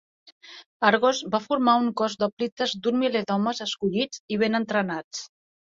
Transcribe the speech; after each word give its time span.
Argos 0.87 1.19
va 1.35 1.41
formar 1.43 1.75
un 1.83 1.91
cos 2.01 2.17
d'hoplites 2.23 2.75
d'un 2.87 2.99
miler 3.03 3.23
d'homes 3.29 3.63
escollits 3.69 4.25
i 4.37 4.43
ben 4.47 4.65
entrenats. 4.65 5.25